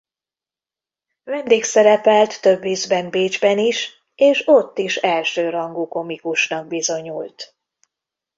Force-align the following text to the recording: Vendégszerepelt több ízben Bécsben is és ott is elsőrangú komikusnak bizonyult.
Vendégszerepelt 1.23 2.41
több 2.41 2.63
ízben 2.65 3.09
Bécsben 3.09 3.57
is 3.57 3.89
és 4.15 4.43
ott 4.47 4.77
is 4.77 4.95
elsőrangú 4.95 5.87
komikusnak 5.87 6.67
bizonyult. 6.67 7.55